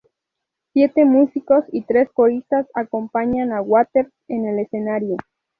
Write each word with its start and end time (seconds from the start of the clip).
Siete 0.73 1.05
músicos 1.05 1.63
y 1.71 1.83
tres 1.83 2.09
coristas 2.11 2.65
acompañan 2.73 3.51
a 3.53 3.61
Waters 3.61 4.11
en 4.27 4.47
el 4.47 4.57
escenario. 4.57 5.15